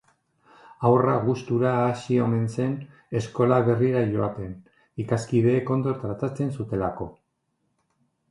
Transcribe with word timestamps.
Haurra 0.87 1.17
gustura 1.25 1.73
hasi 1.81 2.15
omen 2.27 2.47
zen 2.63 2.71
eskola 3.19 3.59
berrira 3.67 4.01
joaten, 4.15 4.57
ikaskideek 5.05 5.69
ondo 5.77 5.93
tratatzen 6.05 6.49
zutelako. 6.61 7.09